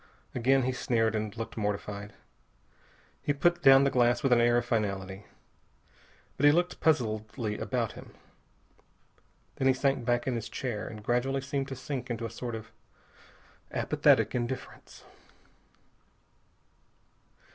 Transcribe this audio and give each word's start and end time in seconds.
Again 0.33 0.63
he 0.63 0.71
sneered, 0.71 1.13
and 1.13 1.37
looked 1.37 1.55
mortified. 1.57 2.13
He 3.21 3.33
put 3.33 3.61
down 3.61 3.83
the 3.83 3.91
glass 3.91 4.23
with 4.23 4.33
an 4.33 4.41
air 4.41 4.57
of 4.57 4.65
finality. 4.65 5.27
But 6.37 6.47
he 6.47 6.51
looked 6.51 6.79
puzzledly 6.79 7.59
about 7.59 7.91
him. 7.91 8.15
Then 9.57 9.67
he 9.67 9.75
sank 9.75 10.03
back 10.03 10.25
in 10.25 10.33
his 10.33 10.49
chair 10.49 10.87
and 10.87 11.03
gradually 11.03 11.41
seemed 11.41 11.67
to 11.67 11.75
sink 11.75 12.09
into 12.09 12.25
a 12.25 12.31
sort 12.31 12.55
of 12.55 12.71
apathetic 13.69 14.33
indifference. 14.33 15.03